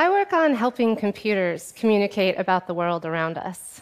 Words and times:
I 0.00 0.08
work 0.10 0.32
on 0.32 0.54
helping 0.54 0.94
computers 0.94 1.74
communicate 1.76 2.38
about 2.38 2.68
the 2.68 2.72
world 2.72 3.04
around 3.04 3.36
us. 3.36 3.80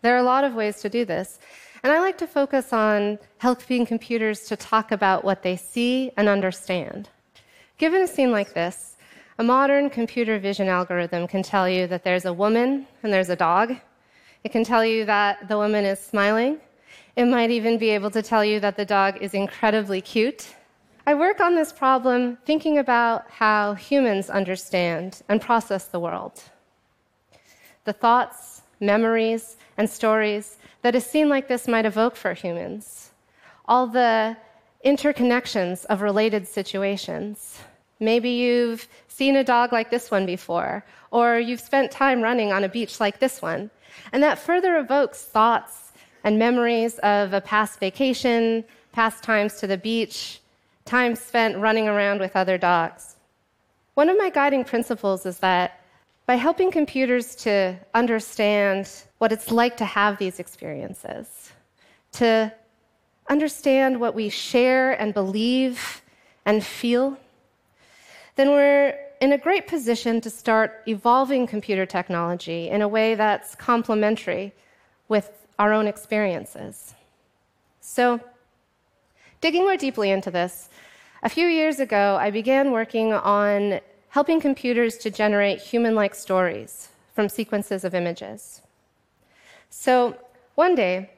There 0.00 0.14
are 0.14 0.18
a 0.18 0.22
lot 0.22 0.44
of 0.44 0.54
ways 0.54 0.80
to 0.82 0.88
do 0.88 1.04
this, 1.04 1.40
and 1.82 1.92
I 1.92 1.98
like 1.98 2.16
to 2.18 2.26
focus 2.28 2.72
on 2.72 3.18
helping 3.38 3.84
computers 3.84 4.42
to 4.42 4.54
talk 4.54 4.92
about 4.92 5.24
what 5.24 5.42
they 5.42 5.56
see 5.56 6.12
and 6.16 6.28
understand. 6.28 7.08
Given 7.78 8.00
a 8.00 8.06
scene 8.06 8.30
like 8.30 8.54
this, 8.54 8.96
a 9.40 9.42
modern 9.42 9.90
computer 9.90 10.38
vision 10.38 10.68
algorithm 10.68 11.26
can 11.26 11.42
tell 11.42 11.68
you 11.68 11.88
that 11.88 12.04
there's 12.04 12.26
a 12.26 12.32
woman 12.32 12.86
and 13.02 13.12
there's 13.12 13.30
a 13.30 13.34
dog. 13.34 13.74
It 14.44 14.52
can 14.52 14.62
tell 14.62 14.84
you 14.84 15.04
that 15.06 15.48
the 15.48 15.58
woman 15.58 15.84
is 15.84 15.98
smiling. 15.98 16.60
It 17.16 17.24
might 17.24 17.50
even 17.50 17.76
be 17.76 17.90
able 17.90 18.12
to 18.12 18.22
tell 18.22 18.44
you 18.44 18.60
that 18.60 18.76
the 18.76 18.84
dog 18.84 19.20
is 19.20 19.34
incredibly 19.34 20.00
cute. 20.00 20.46
I 21.08 21.14
work 21.14 21.40
on 21.40 21.54
this 21.54 21.72
problem 21.72 22.36
thinking 22.44 22.78
about 22.78 23.30
how 23.30 23.74
humans 23.74 24.28
understand 24.28 25.22
and 25.28 25.40
process 25.40 25.84
the 25.84 26.00
world. 26.00 26.42
The 27.84 27.92
thoughts, 27.92 28.62
memories, 28.80 29.56
and 29.76 29.88
stories 29.88 30.58
that 30.82 30.96
a 30.96 31.00
scene 31.00 31.28
like 31.28 31.46
this 31.46 31.68
might 31.68 31.86
evoke 31.86 32.16
for 32.16 32.34
humans. 32.34 33.12
All 33.66 33.86
the 33.86 34.36
interconnections 34.84 35.84
of 35.84 36.02
related 36.02 36.48
situations. 36.48 37.60
Maybe 38.00 38.30
you've 38.30 38.88
seen 39.06 39.36
a 39.36 39.44
dog 39.44 39.72
like 39.72 39.92
this 39.92 40.10
one 40.10 40.26
before, 40.26 40.84
or 41.12 41.38
you've 41.38 41.60
spent 41.60 41.92
time 41.92 42.20
running 42.20 42.50
on 42.50 42.64
a 42.64 42.68
beach 42.68 42.98
like 42.98 43.20
this 43.20 43.40
one. 43.40 43.70
And 44.12 44.24
that 44.24 44.40
further 44.40 44.76
evokes 44.78 45.22
thoughts 45.22 45.92
and 46.24 46.36
memories 46.36 46.98
of 46.98 47.32
a 47.32 47.40
past 47.40 47.78
vacation, 47.78 48.64
past 48.90 49.22
times 49.22 49.54
to 49.60 49.68
the 49.68 49.78
beach, 49.78 50.40
time 50.86 51.14
spent 51.16 51.58
running 51.58 51.88
around 51.88 52.20
with 52.20 52.34
other 52.34 52.56
dogs. 52.56 53.16
One 53.94 54.08
of 54.08 54.16
my 54.16 54.30
guiding 54.30 54.64
principles 54.64 55.26
is 55.26 55.38
that 55.38 55.80
by 56.26 56.36
helping 56.36 56.70
computers 56.70 57.34
to 57.36 57.76
understand 57.94 58.90
what 59.18 59.32
it's 59.32 59.50
like 59.50 59.76
to 59.76 59.84
have 59.84 60.18
these 60.18 60.40
experiences, 60.40 61.52
to 62.12 62.52
understand 63.28 64.00
what 64.00 64.14
we 64.14 64.28
share 64.28 64.92
and 65.00 65.12
believe 65.12 66.02
and 66.44 66.64
feel, 66.64 67.16
then 68.36 68.50
we're 68.50 68.98
in 69.20 69.32
a 69.32 69.38
great 69.38 69.66
position 69.66 70.20
to 70.20 70.30
start 70.30 70.82
evolving 70.86 71.46
computer 71.46 71.86
technology 71.86 72.68
in 72.68 72.82
a 72.82 72.88
way 72.88 73.14
that's 73.14 73.54
complementary 73.54 74.52
with 75.08 75.30
our 75.58 75.72
own 75.72 75.86
experiences. 75.86 76.94
So, 77.80 78.20
digging 79.46 79.62
more 79.62 79.76
deeply 79.76 80.10
into 80.10 80.28
this, 80.28 80.68
a 81.22 81.28
few 81.28 81.46
years 81.46 81.78
ago, 81.78 82.18
I 82.20 82.32
began 82.32 82.72
working 82.72 83.12
on 83.12 83.78
helping 84.08 84.40
computers 84.40 84.98
to 84.98 85.08
generate 85.08 85.60
human 85.60 85.94
like 85.94 86.16
stories 86.16 86.88
from 87.14 87.28
sequences 87.28 87.84
of 87.84 87.94
images. 87.94 88.62
So, 89.70 90.18
one 90.56 90.74
day, 90.74 91.10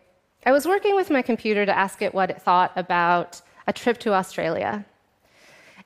I 0.44 0.52
was 0.52 0.66
working 0.66 0.94
with 0.94 1.08
my 1.08 1.22
computer 1.22 1.64
to 1.64 1.74
ask 1.74 2.02
it 2.02 2.12
what 2.12 2.28
it 2.28 2.42
thought 2.42 2.70
about 2.76 3.40
a 3.66 3.72
trip 3.72 3.96
to 4.00 4.12
Australia. 4.12 4.84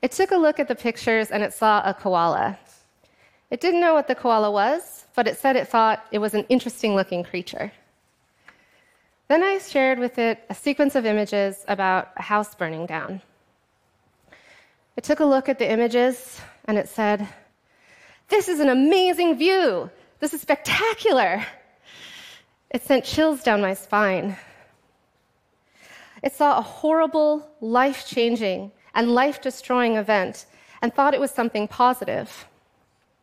It 0.01 0.11
took 0.11 0.31
a 0.31 0.43
look 0.45 0.59
at 0.59 0.67
the 0.67 0.75
pictures 0.75 1.31
and 1.31 1.43
it 1.43 1.53
saw 1.53 1.81
a 1.85 1.93
koala. 1.93 2.59
It 3.51 3.61
didn't 3.61 3.79
know 3.79 3.93
what 3.93 4.09
the 4.09 4.15
koala 4.15 4.51
was, 4.51 5.05
but 5.15 5.29
it 5.29 5.37
said 5.37 5.55
it 5.55 5.69
thought 5.69 6.05
it 6.11 6.19
was 6.19 6.33
an 6.33 6.45
interesting 6.49 6.93
looking 6.93 7.23
creature. 7.23 7.71
Then 9.33 9.41
I 9.41 9.57
shared 9.57 9.97
with 9.97 10.19
it 10.19 10.45
a 10.47 10.53
sequence 10.53 10.93
of 10.93 11.07
images 11.07 11.65
about 11.67 12.09
a 12.15 12.21
house 12.21 12.53
burning 12.53 12.85
down. 12.85 13.19
It 14.95 15.03
took 15.03 15.21
a 15.21 15.25
look 15.25 15.49
at 15.49 15.57
the 15.57 15.67
images 15.67 16.39
and 16.65 16.77
it 16.77 16.87
said, 16.87 17.27
This 18.29 18.47
is 18.47 18.59
an 18.59 18.69
amazing 18.69 19.39
view. 19.39 19.89
This 20.19 20.35
is 20.35 20.41
spectacular. 20.41 21.43
It 22.69 22.83
sent 22.83 23.05
chills 23.05 23.41
down 23.41 23.59
my 23.59 23.73
spine. 23.73 24.37
It 26.21 26.33
saw 26.33 26.59
a 26.59 26.61
horrible, 26.61 27.49
life 27.59 28.05
changing, 28.05 28.71
and 28.93 29.15
life 29.15 29.41
destroying 29.41 29.95
event 29.95 30.45
and 30.83 30.93
thought 30.93 31.15
it 31.15 31.19
was 31.19 31.31
something 31.31 31.67
positive. 31.67 32.47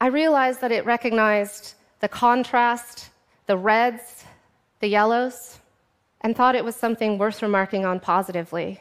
I 0.00 0.08
realized 0.08 0.60
that 0.62 0.72
it 0.72 0.84
recognized 0.84 1.74
the 2.00 2.08
contrast, 2.08 3.10
the 3.46 3.56
reds, 3.56 4.24
the 4.80 4.88
yellows, 4.88 5.59
and 6.20 6.36
thought 6.36 6.54
it 6.54 6.64
was 6.64 6.76
something 6.76 7.18
worth 7.18 7.42
remarking 7.42 7.84
on 7.84 8.00
positively. 8.00 8.80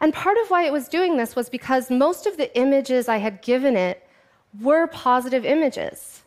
And 0.00 0.12
part 0.12 0.36
of 0.38 0.50
why 0.50 0.64
it 0.64 0.72
was 0.72 0.88
doing 0.88 1.16
this 1.16 1.36
was 1.36 1.48
because 1.48 1.90
most 1.90 2.26
of 2.26 2.36
the 2.36 2.56
images 2.58 3.08
I 3.08 3.18
had 3.18 3.42
given 3.42 3.76
it 3.76 4.06
were 4.60 4.86
positive 4.86 5.44
images. 5.44 6.22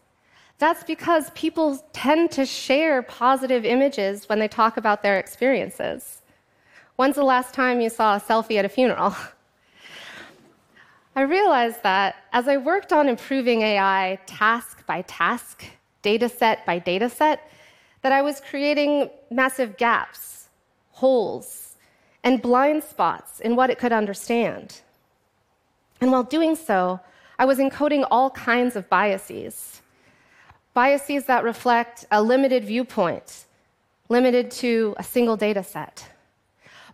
That's 0.57 0.83
because 0.83 1.29
people 1.31 1.77
tend 1.93 2.31
to 2.31 2.45
share 2.45 3.01
positive 3.01 3.65
images 3.65 4.27
when 4.27 4.39
they 4.39 4.47
talk 4.47 4.77
about 4.77 5.01
their 5.01 5.17
experiences. 5.17 6.21
When's 6.97 7.15
the 7.15 7.23
last 7.23 7.53
time 7.53 7.79
you 7.79 7.89
saw 7.89 8.17
a 8.17 8.19
selfie 8.19 8.57
at 8.57 8.65
a 8.65 8.69
funeral? 8.69 9.15
I 11.15 11.21
realized 11.21 11.81
that 11.83 12.15
as 12.33 12.47
I 12.47 12.57
worked 12.57 12.93
on 12.93 13.09
improving 13.09 13.61
AI 13.61 14.19
task 14.25 14.85
by 14.85 15.01
task, 15.03 15.65
data 16.01 16.29
set 16.29 16.65
by 16.65 16.79
data 16.79 17.09
set, 17.09 17.49
that 18.01 18.11
I 18.11 18.21
was 18.21 18.41
creating 18.41 19.09
massive 19.29 19.77
gaps, 19.77 20.49
holes, 20.91 21.75
and 22.23 22.41
blind 22.41 22.83
spots 22.83 23.39
in 23.39 23.55
what 23.55 23.69
it 23.69 23.79
could 23.79 23.93
understand. 23.93 24.81
And 26.01 26.11
while 26.11 26.23
doing 26.23 26.55
so, 26.55 26.99
I 27.37 27.45
was 27.45 27.59
encoding 27.59 28.07
all 28.11 28.29
kinds 28.31 28.75
of 28.75 28.89
biases. 28.89 29.81
Biases 30.73 31.25
that 31.25 31.43
reflect 31.43 32.05
a 32.11 32.21
limited 32.21 32.63
viewpoint, 32.63 33.45
limited 34.07 34.51
to 34.51 34.95
a 34.97 35.03
single 35.03 35.37
data 35.37 35.63
set 35.63 36.09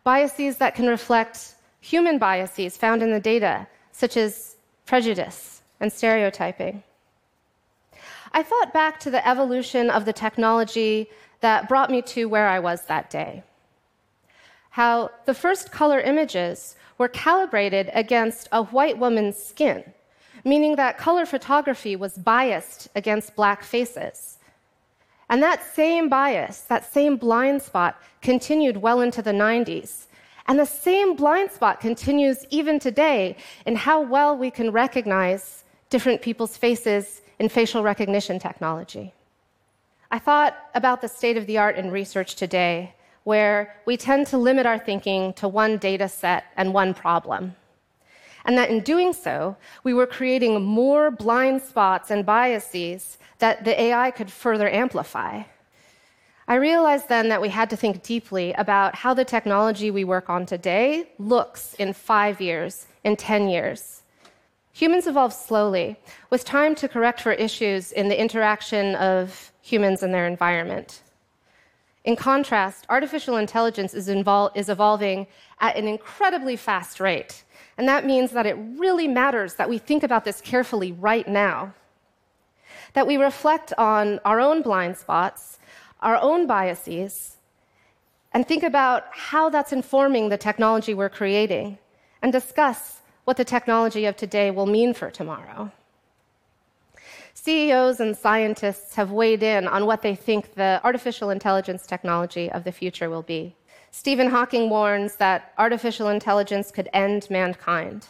biases 0.05 0.57
that 0.57 0.75
can 0.75 0.87
reflect 0.87 1.55
human 1.81 2.17
biases 2.17 2.77
found 2.77 3.03
in 3.03 3.11
the 3.11 3.19
data, 3.19 3.67
such 3.91 4.15
as 4.15 4.55
prejudice 4.85 5.61
and 5.81 5.91
stereotyping. 5.91 6.81
I 8.35 8.43
thought 8.43 8.73
back 8.73 8.99
to 8.99 9.09
the 9.09 9.25
evolution 9.25 9.89
of 9.89 10.03
the 10.03 10.11
technology 10.11 11.09
that 11.39 11.69
brought 11.69 11.89
me 11.89 12.01
to 12.01 12.25
where 12.25 12.49
I 12.49 12.59
was 12.59 12.81
that 12.87 13.09
day. 13.09 13.43
How 14.71 15.09
the 15.25 15.33
first 15.33 15.71
color 15.71 16.01
images 16.01 16.75
were 16.97 17.07
calibrated 17.07 17.89
against 17.93 18.49
a 18.51 18.63
white 18.63 18.97
woman's 18.97 19.37
skin, 19.41 19.85
meaning 20.43 20.75
that 20.75 20.97
color 20.97 21.25
photography 21.25 21.95
was 21.95 22.17
biased 22.17 22.89
against 22.93 23.37
black 23.37 23.63
faces. 23.63 24.37
And 25.29 25.41
that 25.41 25.63
same 25.73 26.09
bias, 26.09 26.59
that 26.67 26.91
same 26.91 27.15
blind 27.15 27.61
spot, 27.61 28.01
continued 28.21 28.75
well 28.75 28.99
into 28.99 29.21
the 29.21 29.31
90s. 29.31 30.07
And 30.47 30.59
the 30.59 30.65
same 30.65 31.15
blind 31.15 31.51
spot 31.51 31.79
continues 31.79 32.45
even 32.49 32.79
today 32.79 33.37
in 33.65 33.77
how 33.77 34.01
well 34.01 34.37
we 34.37 34.51
can 34.51 34.71
recognize 34.71 35.63
different 35.89 36.21
people's 36.21 36.57
faces 36.57 37.21
in 37.39 37.49
facial 37.49 37.83
recognition 37.83 38.39
technology. 38.39 39.13
I 40.11 40.19
thought 40.19 40.55
about 40.73 41.01
the 41.01 41.07
state 41.07 41.37
of 41.37 41.47
the 41.47 41.57
art 41.57 41.75
in 41.75 41.91
research 41.91 42.35
today, 42.35 42.93
where 43.23 43.75
we 43.85 43.97
tend 43.97 44.27
to 44.27 44.37
limit 44.37 44.65
our 44.65 44.79
thinking 44.79 45.33
to 45.33 45.47
one 45.47 45.77
data 45.77 46.07
set 46.07 46.45
and 46.55 46.73
one 46.73 46.93
problem. 46.93 47.55
And 48.45 48.57
that 48.57 48.69
in 48.69 48.81
doing 48.81 49.11
so, 49.13 49.57
we 49.83 49.93
were 49.93 50.05
creating 50.05 50.63
more 50.63 51.09
blind 51.09 51.63
spots 51.63 52.11
and 52.11 52.25
biases 52.25 53.17
that 53.39 53.65
the 53.65 53.79
AI 53.81 54.11
could 54.11 54.31
further 54.31 54.69
amplify. 54.69 55.43
I 56.47 56.55
realized 56.55 57.09
then 57.09 57.29
that 57.29 57.41
we 57.41 57.49
had 57.49 57.71
to 57.71 57.75
think 57.75 58.03
deeply 58.03 58.53
about 58.53 58.93
how 58.93 59.15
the 59.15 59.25
technology 59.25 59.89
we 59.89 60.03
work 60.03 60.29
on 60.29 60.45
today 60.45 61.09
looks 61.17 61.73
in 61.73 61.91
five 61.91 62.39
years, 62.39 62.85
in 63.03 63.15
10 63.15 63.49
years. 63.49 64.03
Humans 64.75 65.07
evolve 65.07 65.31
slowly, 65.31 65.95
with 66.29 66.43
time 66.43 66.75
to 66.75 66.89
correct 66.89 67.21
for 67.21 67.31
issues 67.31 67.93
in 67.93 68.09
the 68.09 68.19
interaction 68.19 68.95
of 68.95 69.53
humans 69.61 70.03
and 70.03 70.13
their 70.13 70.27
environment. 70.27 71.01
In 72.03 72.17
contrast, 72.17 72.85
artificial 72.89 73.37
intelligence 73.37 73.93
is, 73.93 74.09
is 74.09 74.69
evolving 74.69 75.27
at 75.61 75.77
an 75.77 75.87
incredibly 75.87 76.57
fast 76.57 76.99
rate. 76.99 77.45
And 77.77 77.87
that 77.87 78.05
means 78.05 78.31
that 78.31 78.45
it 78.45 78.57
really 78.75 79.07
matters 79.07 79.53
that 79.53 79.69
we 79.69 79.77
think 79.77 80.03
about 80.03 80.25
this 80.25 80.41
carefully 80.41 80.91
right 80.91 81.25
now 81.25 81.73
that 82.91 83.07
we 83.07 83.15
reflect 83.15 83.71
on 83.77 84.19
our 84.25 84.41
own 84.41 84.61
blind 84.61 84.97
spots, 84.97 85.57
our 86.01 86.17
own 86.17 86.47
biases, 86.47 87.37
and 88.33 88.45
think 88.45 88.63
about 88.63 89.05
how 89.11 89.49
that's 89.49 89.71
informing 89.71 90.27
the 90.27 90.37
technology 90.37 90.93
we're 90.93 91.07
creating, 91.07 91.77
and 92.21 92.33
discuss 92.33 92.99
what 93.25 93.37
the 93.37 93.43
technology 93.43 94.05
of 94.05 94.15
today 94.15 94.49
will 94.51 94.65
mean 94.65 94.93
for 94.93 95.11
tomorrow. 95.11 95.71
CEOs 97.33 97.99
and 97.99 98.15
scientists 98.15 98.95
have 98.95 99.11
weighed 99.11 99.43
in 99.43 99.67
on 99.67 99.85
what 99.85 100.01
they 100.01 100.15
think 100.15 100.53
the 100.53 100.79
artificial 100.83 101.29
intelligence 101.29 101.85
technology 101.85 102.49
of 102.49 102.63
the 102.63 102.71
future 102.71 103.09
will 103.09 103.21
be. 103.21 103.55
Stephen 103.91 104.29
Hawking 104.29 104.69
warns 104.69 105.17
that 105.17 105.53
artificial 105.57 106.09
intelligence 106.09 106.71
could 106.71 106.89
end 106.93 107.27
mankind. 107.29 108.07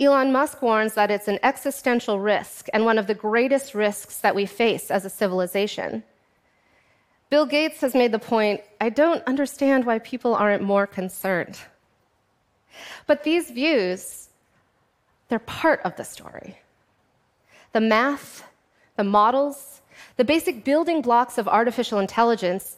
Elon 0.00 0.32
Musk 0.32 0.62
warns 0.62 0.94
that 0.94 1.10
it's 1.10 1.28
an 1.28 1.38
existential 1.42 2.18
risk 2.18 2.66
and 2.72 2.84
one 2.84 2.98
of 2.98 3.06
the 3.06 3.14
greatest 3.14 3.74
risks 3.74 4.18
that 4.18 4.34
we 4.34 4.46
face 4.46 4.90
as 4.90 5.04
a 5.04 5.10
civilization. 5.10 6.02
Bill 7.30 7.46
Gates 7.46 7.80
has 7.80 7.94
made 7.94 8.12
the 8.12 8.18
point 8.18 8.60
I 8.80 8.90
don't 8.90 9.22
understand 9.26 9.84
why 9.84 10.00
people 10.00 10.34
aren't 10.34 10.62
more 10.62 10.86
concerned. 10.86 11.58
But 13.06 13.24
these 13.24 13.50
views, 13.50 14.28
they're 15.28 15.38
part 15.38 15.80
of 15.84 15.96
the 15.96 16.04
story. 16.04 16.58
The 17.72 17.80
math, 17.80 18.44
the 18.96 19.04
models, 19.04 19.80
the 20.16 20.24
basic 20.24 20.64
building 20.64 21.02
blocks 21.02 21.38
of 21.38 21.48
artificial 21.48 21.98
intelligence 21.98 22.76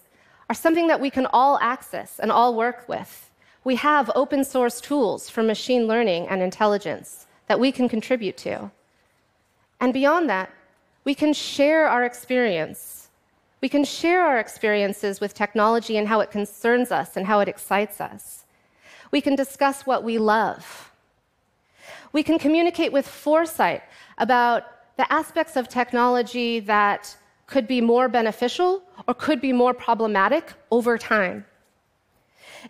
are 0.49 0.55
something 0.55 0.87
that 0.89 1.01
we 1.01 1.11
can 1.11 1.27
all 1.27 1.59
access 1.61 2.19
and 2.19 2.33
all 2.33 2.55
work 2.55 2.89
with. 2.89 3.31
We 3.65 3.75
have 3.77 4.11
open 4.15 4.45
source 4.45 4.81
tools 4.81 5.29
for 5.29 5.43
machine 5.43 5.87
learning 5.87 6.29
and 6.29 6.41
intelligence 6.41 7.27
that 7.49 7.61
we 7.61 7.73
can 7.73 7.89
contribute 7.89 8.37
to. 8.39 8.71
And 9.81 9.93
beyond 9.93 10.31
that, 10.31 10.51
we 11.05 11.15
can 11.15 11.33
share 11.33 11.89
our 11.89 12.05
experience. 12.05 13.09
We 13.61 13.69
can 13.69 13.85
share 13.85 14.23
our 14.23 14.39
experiences 14.39 15.21
with 15.21 15.35
technology 15.35 15.97
and 15.99 16.09
how 16.09 16.21
it 16.21 16.31
concerns 16.31 16.91
us 16.91 17.17
and 17.17 17.27
how 17.27 17.41
it 17.41 17.49
excites 17.49 18.01
us. 18.01 18.46
We 19.11 19.21
can 19.21 19.37
discuss 19.37 19.87
what 19.87 20.05
we 20.05 20.19
love. 20.19 20.93
We 22.13 22.23
can 22.23 22.39
communicate 22.39 22.93
with 22.93 23.07
foresight 23.07 23.83
about 24.19 24.65
the 24.97 25.11
aspects 25.13 25.57
of 25.57 25.69
technology 25.69 26.61
that 26.61 27.17
could 27.47 27.69
be 27.69 27.81
more 27.81 28.09
beneficial 28.09 28.83
or 29.07 29.15
could 29.15 29.41
be 29.41 29.53
more 29.53 29.75
problematic 29.75 30.53
over 30.71 30.99
time. 30.99 31.45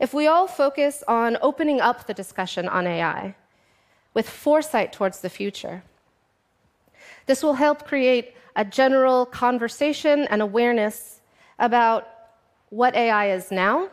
If 0.00 0.12
we 0.12 0.26
all 0.26 0.46
focus 0.46 1.02
on 1.08 1.38
opening 1.40 1.80
up 1.80 2.06
the 2.06 2.14
discussion 2.14 2.68
on 2.68 2.86
AI 2.86 3.34
with 4.12 4.28
foresight 4.28 4.92
towards 4.92 5.20
the 5.20 5.30
future, 5.30 5.82
this 7.26 7.42
will 7.42 7.54
help 7.54 7.86
create 7.86 8.34
a 8.56 8.64
general 8.64 9.26
conversation 9.26 10.26
and 10.28 10.42
awareness 10.42 11.20
about 11.58 12.08
what 12.70 12.94
AI 12.94 13.30
is 13.30 13.50
now, 13.50 13.88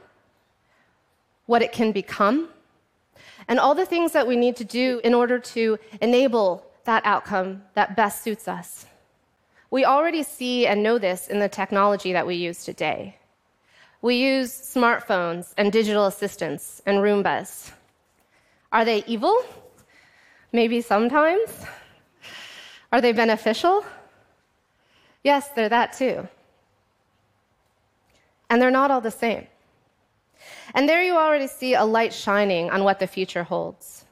what 1.45 1.61
it 1.61 1.71
can 1.71 1.91
become, 1.91 2.49
and 3.47 3.59
all 3.59 3.75
the 3.75 3.85
things 3.85 4.11
that 4.13 4.27
we 4.27 4.35
need 4.35 4.55
to 4.55 4.63
do 4.63 5.01
in 5.03 5.13
order 5.13 5.37
to 5.39 5.77
enable 6.01 6.65
that 6.85 7.05
outcome 7.05 7.63
that 7.73 7.95
best 7.95 8.23
suits 8.23 8.47
us. 8.47 8.85
We 9.69 9.85
already 9.85 10.23
see 10.23 10.67
and 10.67 10.83
know 10.83 10.97
this 10.97 11.27
in 11.27 11.39
the 11.39 11.49
technology 11.49 12.13
that 12.13 12.27
we 12.27 12.35
use 12.35 12.63
today. 12.63 13.17
We 14.01 14.15
use 14.15 14.51
smartphones 14.51 15.53
and 15.57 15.71
digital 15.71 16.05
assistants 16.05 16.81
and 16.85 16.99
Roombas. 16.99 17.71
Are 18.71 18.85
they 18.85 19.03
evil? 19.07 19.43
Maybe 20.51 20.81
sometimes. 20.81 21.49
Are 22.91 23.01
they 23.01 23.13
beneficial? 23.13 23.85
Yes, 25.23 25.49
they're 25.55 25.69
that 25.69 25.93
too. 25.93 26.27
And 28.49 28.61
they're 28.61 28.69
not 28.69 28.91
all 28.91 29.01
the 29.01 29.09
same. 29.09 29.47
And 30.73 30.87
there 30.87 31.03
you 31.03 31.15
already 31.15 31.47
see 31.47 31.73
a 31.73 31.83
light 31.83 32.13
shining 32.13 32.69
on 32.69 32.83
what 32.83 32.99
the 32.99 33.07
future 33.07 33.43
holds. 33.43 34.05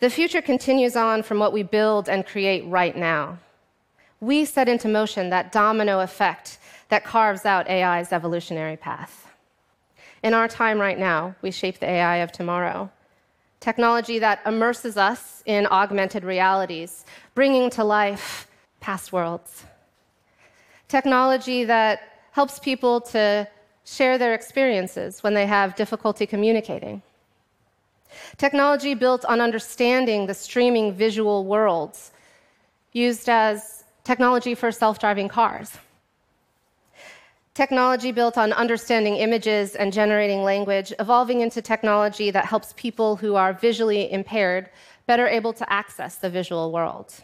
The 0.00 0.10
future 0.10 0.42
continues 0.42 0.96
on 0.96 1.22
from 1.22 1.38
what 1.38 1.52
we 1.52 1.62
build 1.62 2.08
and 2.08 2.26
create 2.26 2.66
right 2.66 2.96
now. 2.96 3.38
We 4.20 4.44
set 4.44 4.68
into 4.68 4.88
motion 4.88 5.30
that 5.30 5.52
domino 5.52 6.00
effect 6.00 6.58
that 6.88 7.04
carves 7.04 7.44
out 7.44 7.68
AI's 7.68 8.12
evolutionary 8.12 8.76
path. 8.76 9.26
In 10.22 10.34
our 10.34 10.48
time 10.48 10.80
right 10.80 10.98
now, 10.98 11.34
we 11.42 11.50
shape 11.50 11.78
the 11.78 11.88
AI 11.88 12.16
of 12.16 12.32
tomorrow. 12.32 12.90
Technology 13.60 14.18
that 14.18 14.40
immerses 14.46 14.96
us 14.96 15.42
in 15.46 15.66
augmented 15.66 16.24
realities, 16.24 17.04
bringing 17.34 17.70
to 17.70 17.84
life 17.84 18.48
past 18.80 19.12
worlds. 19.12 19.64
Technology 20.88 21.64
that 21.64 22.20
helps 22.32 22.58
people 22.58 23.00
to 23.00 23.48
share 23.84 24.18
their 24.18 24.34
experiences 24.34 25.22
when 25.22 25.34
they 25.34 25.46
have 25.46 25.76
difficulty 25.76 26.26
communicating. 26.26 27.02
Technology 28.36 28.94
built 28.94 29.24
on 29.24 29.40
understanding 29.40 30.26
the 30.26 30.34
streaming 30.34 30.92
visual 30.92 31.44
worlds, 31.44 32.12
used 32.92 33.28
as 33.28 33.84
technology 34.04 34.54
for 34.54 34.70
self 34.70 34.98
driving 34.98 35.28
cars. 35.28 35.76
Technology 37.54 38.10
built 38.10 38.36
on 38.36 38.52
understanding 38.52 39.16
images 39.16 39.76
and 39.76 39.92
generating 39.92 40.42
language, 40.42 40.92
evolving 40.98 41.40
into 41.40 41.62
technology 41.62 42.32
that 42.32 42.46
helps 42.46 42.74
people 42.76 43.14
who 43.14 43.36
are 43.36 43.52
visually 43.52 44.10
impaired 44.10 44.68
better 45.06 45.28
able 45.28 45.52
to 45.52 45.72
access 45.72 46.16
the 46.16 46.30
visual 46.30 46.72
world. 46.72 47.14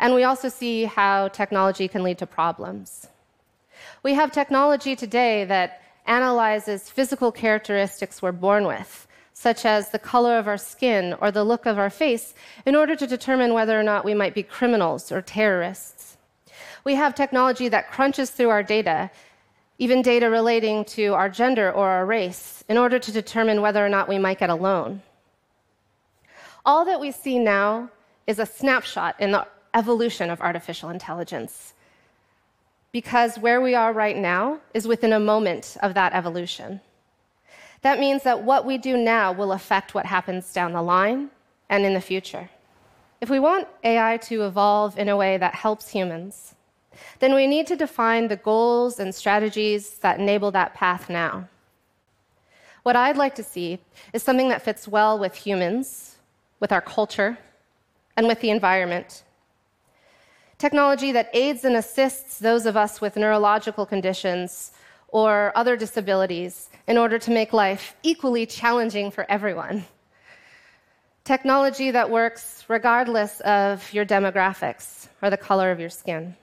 And 0.00 0.14
we 0.14 0.24
also 0.24 0.48
see 0.48 0.84
how 0.84 1.28
technology 1.28 1.88
can 1.88 2.02
lead 2.02 2.18
to 2.18 2.26
problems. 2.26 3.06
We 4.02 4.12
have 4.14 4.32
technology 4.32 4.96
today 4.96 5.44
that 5.46 5.80
analyzes 6.06 6.90
physical 6.90 7.32
characteristics 7.32 8.20
we're 8.20 8.32
born 8.32 8.66
with, 8.66 9.06
such 9.32 9.64
as 9.64 9.90
the 9.90 9.98
color 9.98 10.38
of 10.38 10.46
our 10.46 10.58
skin 10.58 11.14
or 11.20 11.30
the 11.30 11.44
look 11.44 11.66
of 11.66 11.78
our 11.78 11.90
face, 11.90 12.34
in 12.66 12.76
order 12.76 12.94
to 12.94 13.06
determine 13.06 13.54
whether 13.54 13.78
or 13.78 13.82
not 13.82 14.04
we 14.04 14.14
might 14.14 14.34
be 14.34 14.42
criminals 14.42 15.10
or 15.10 15.22
terrorists. 15.22 16.16
We 16.84 16.94
have 16.94 17.14
technology 17.14 17.68
that 17.68 17.90
crunches 17.90 18.30
through 18.30 18.50
our 18.50 18.62
data, 18.62 19.10
even 19.78 20.02
data 20.02 20.30
relating 20.30 20.84
to 20.86 21.14
our 21.14 21.28
gender 21.28 21.72
or 21.72 21.88
our 21.88 22.06
race, 22.06 22.62
in 22.68 22.76
order 22.76 22.98
to 22.98 23.12
determine 23.12 23.62
whether 23.62 23.84
or 23.84 23.88
not 23.88 24.08
we 24.08 24.18
might 24.18 24.38
get 24.38 24.50
a 24.50 24.54
loan. 24.54 25.02
All 26.66 26.84
that 26.84 27.00
we 27.00 27.10
see 27.10 27.38
now 27.38 27.90
is 28.26 28.38
a 28.38 28.46
snapshot 28.46 29.16
in 29.18 29.32
the 29.32 29.46
evolution 29.74 30.30
of 30.30 30.40
artificial 30.40 30.90
intelligence 30.90 31.74
because 32.94 33.40
where 33.40 33.60
we 33.60 33.74
are 33.74 33.92
right 33.92 34.16
now 34.16 34.60
is 34.72 34.86
within 34.86 35.12
a 35.12 35.18
moment 35.18 35.76
of 35.82 35.94
that 35.94 36.12
evolution. 36.12 36.80
That 37.82 37.98
means 37.98 38.22
that 38.22 38.44
what 38.44 38.64
we 38.64 38.78
do 38.78 38.96
now 38.96 39.32
will 39.32 39.50
affect 39.50 39.96
what 39.96 40.06
happens 40.06 40.52
down 40.52 40.72
the 40.72 40.80
line 40.80 41.30
and 41.68 41.84
in 41.84 41.94
the 41.94 42.00
future. 42.00 42.48
If 43.20 43.28
we 43.28 43.40
want 43.40 43.66
AI 43.82 44.18
to 44.28 44.46
evolve 44.46 44.96
in 44.96 45.08
a 45.08 45.16
way 45.16 45.36
that 45.38 45.56
helps 45.56 45.88
humans, 45.88 46.54
then 47.18 47.34
we 47.34 47.48
need 47.48 47.66
to 47.66 47.74
define 47.74 48.28
the 48.28 48.36
goals 48.36 49.00
and 49.00 49.12
strategies 49.12 49.98
that 49.98 50.20
enable 50.20 50.52
that 50.52 50.74
path 50.74 51.10
now. 51.10 51.48
What 52.84 52.94
I'd 52.94 53.16
like 53.16 53.34
to 53.34 53.42
see 53.42 53.80
is 54.12 54.22
something 54.22 54.50
that 54.50 54.62
fits 54.62 54.86
well 54.86 55.18
with 55.18 55.34
humans, 55.34 56.18
with 56.60 56.70
our 56.70 56.80
culture, 56.80 57.38
and 58.16 58.28
with 58.28 58.40
the 58.40 58.50
environment, 58.50 59.23
technology 60.64 61.12
that 61.12 61.28
aids 61.34 61.62
and 61.66 61.76
assists 61.76 62.38
those 62.38 62.64
of 62.64 62.74
us 62.74 62.98
with 62.98 63.16
neurological 63.16 63.84
conditions 63.84 64.72
or 65.08 65.52
other 65.54 65.76
disabilities 65.76 66.70
in 66.86 66.96
order 66.96 67.18
to 67.18 67.30
make 67.30 67.52
life 67.52 67.94
equally 68.02 68.46
challenging 68.46 69.10
for 69.10 69.26
everyone. 69.28 69.84
Technology 71.22 71.90
that 71.90 72.08
works 72.08 72.64
regardless 72.68 73.40
of 73.40 73.92
your 73.92 74.06
demographics 74.06 75.08
or 75.20 75.28
the 75.28 75.36
color 75.36 75.70
of 75.70 75.78
your 75.78 75.90
skin. 75.90 76.34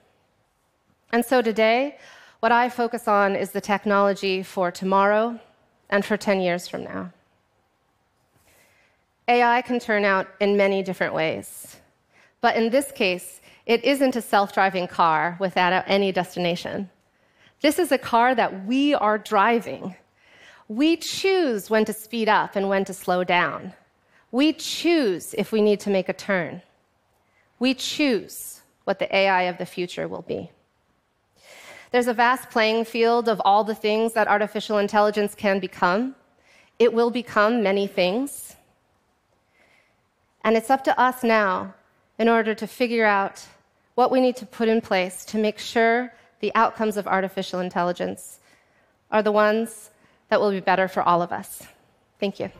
And 1.10 1.24
so 1.24 1.42
today, 1.42 1.98
what 2.38 2.52
I 2.52 2.68
focus 2.68 3.08
on 3.08 3.34
is 3.34 3.50
the 3.50 3.60
technology 3.60 4.44
for 4.44 4.70
tomorrow 4.70 5.40
and 5.90 6.04
for 6.04 6.16
10 6.16 6.40
years 6.40 6.68
from 6.68 6.84
now. 6.84 7.12
AI 9.26 9.62
can 9.62 9.80
turn 9.80 10.04
out 10.04 10.28
in 10.38 10.56
many 10.56 10.80
different 10.84 11.12
ways. 11.12 11.76
But 12.40 12.56
in 12.56 12.70
this 12.70 12.92
case, 12.92 13.40
it 13.66 13.84
isn't 13.84 14.16
a 14.16 14.22
self 14.22 14.52
driving 14.52 14.88
car 14.88 15.36
without 15.38 15.84
any 15.86 16.12
destination. 16.12 16.90
This 17.60 17.78
is 17.78 17.92
a 17.92 17.98
car 17.98 18.34
that 18.34 18.66
we 18.66 18.94
are 18.94 19.18
driving. 19.18 19.94
We 20.68 20.96
choose 20.96 21.70
when 21.70 21.84
to 21.84 21.92
speed 21.92 22.28
up 22.28 22.56
and 22.56 22.68
when 22.68 22.84
to 22.86 22.94
slow 22.94 23.24
down. 23.24 23.72
We 24.32 24.52
choose 24.52 25.34
if 25.38 25.52
we 25.52 25.60
need 25.60 25.78
to 25.80 25.90
make 25.90 26.08
a 26.08 26.12
turn. 26.12 26.62
We 27.58 27.74
choose 27.74 28.62
what 28.84 28.98
the 28.98 29.14
AI 29.14 29.42
of 29.42 29.58
the 29.58 29.66
future 29.66 30.08
will 30.08 30.22
be. 30.22 30.50
There's 31.92 32.08
a 32.08 32.14
vast 32.14 32.50
playing 32.50 32.86
field 32.86 33.28
of 33.28 33.40
all 33.44 33.64
the 33.64 33.74
things 33.74 34.14
that 34.14 34.26
artificial 34.26 34.78
intelligence 34.78 35.34
can 35.34 35.60
become. 35.60 36.16
It 36.78 36.92
will 36.92 37.10
become 37.10 37.62
many 37.62 37.86
things. 37.86 38.56
And 40.42 40.56
it's 40.56 40.70
up 40.70 40.82
to 40.84 40.98
us 40.98 41.22
now 41.22 41.74
in 42.18 42.28
order 42.28 42.54
to 42.54 42.66
figure 42.66 43.04
out 43.04 43.44
what 43.94 44.10
we 44.10 44.20
need 44.20 44.36
to 44.36 44.46
put 44.46 44.68
in 44.68 44.80
place 44.80 45.24
to 45.26 45.38
make 45.38 45.58
sure 45.58 46.12
the 46.40 46.52
outcomes 46.54 46.96
of 46.96 47.06
artificial 47.06 47.60
intelligence 47.60 48.38
are 49.10 49.22
the 49.22 49.32
ones 49.32 49.90
that 50.28 50.40
will 50.40 50.50
be 50.50 50.60
better 50.60 50.88
for 50.88 51.02
all 51.02 51.22
of 51.22 51.32
us. 51.32 51.62
Thank 52.18 52.40
you. 52.40 52.50